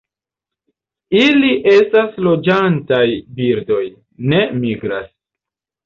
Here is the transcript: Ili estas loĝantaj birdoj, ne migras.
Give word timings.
Ili 1.19 1.51
estas 1.73 2.17
loĝantaj 2.29 3.05
birdoj, 3.39 3.83
ne 4.33 4.45
migras. 4.67 5.11